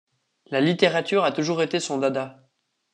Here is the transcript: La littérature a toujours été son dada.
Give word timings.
La 0.47 0.61
littérature 0.61 1.23
a 1.25 1.31
toujours 1.31 1.61
été 1.61 1.79
son 1.79 1.99
dada. 1.99 2.49